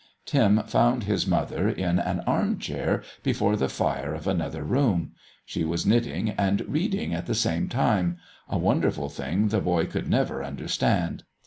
[0.25, 5.11] Tim found his mother in an arm chair before the fire of another room;
[5.45, 8.17] she was knitting and reading at the same time
[8.49, 11.23] a wonderful thing the boy could never understand.